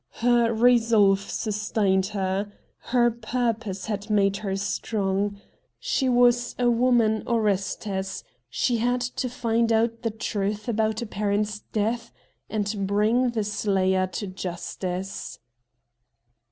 Her 0.25 0.51
resolve 0.51 1.19
sustained 1.19 2.07
her. 2.07 2.51
Her 2.79 3.11
pur' 3.11 3.53
pose 3.53 3.85
had 3.85 4.09
made 4.09 4.37
her 4.37 4.55
strong. 4.55 5.39
She 5.77 6.09
was 6.09 6.55
a 6.57 6.71
woman 6.71 7.21
Orestes; 7.27 8.23
she 8.49 8.77
had 8.77 9.01
to 9.01 9.29
find 9.29 9.71
out 9.71 10.01
the 10.01 10.09
truth 10.09 10.67
about 10.67 11.03
a 11.03 11.05
parent's 11.05 11.59
death 11.71 12.11
and 12.49 12.87
bring 12.87 13.29
the 13.29 13.43
slayer 13.43 14.07
to 14.07 14.25
justice. 14.25 15.37